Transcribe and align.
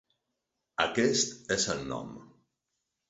Aquest 0.85 1.37
és 1.57 1.67
el 1.75 1.85
nom. 1.93 2.11